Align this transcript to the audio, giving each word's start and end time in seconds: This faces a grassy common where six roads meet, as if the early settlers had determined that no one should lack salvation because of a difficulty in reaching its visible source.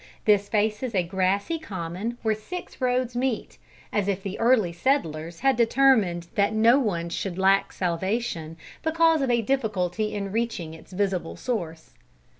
This 0.25 0.49
faces 0.49 0.95
a 0.95 1.03
grassy 1.03 1.59
common 1.59 2.17
where 2.23 2.33
six 2.33 2.81
roads 2.81 3.15
meet, 3.15 3.59
as 3.93 4.07
if 4.07 4.23
the 4.23 4.39
early 4.39 4.73
settlers 4.73 5.41
had 5.41 5.55
determined 5.55 6.25
that 6.33 6.53
no 6.53 6.79
one 6.79 7.09
should 7.09 7.37
lack 7.37 7.71
salvation 7.71 8.57
because 8.81 9.21
of 9.21 9.29
a 9.29 9.43
difficulty 9.43 10.15
in 10.15 10.31
reaching 10.31 10.73
its 10.73 10.91
visible 10.91 11.35
source. 11.35 11.93